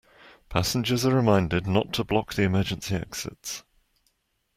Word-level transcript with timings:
Passengers 0.49 1.05
are 1.05 1.13
reminded 1.15 1.67
not 1.67 1.93
to 1.93 2.03
block 2.03 2.33
the 2.33 2.41
emergency 2.41 2.95
exits. 2.95 3.63